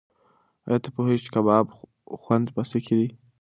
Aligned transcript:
ایا 0.65 0.77
ته 0.83 0.89
پوهېږې 0.95 1.21
چې 1.25 1.29
د 1.31 1.33
کباب 1.35 1.65
خوند 2.21 2.47
په 2.55 2.61
څه 2.69 2.77
کې 2.85 2.93
دی؟ 2.99 3.07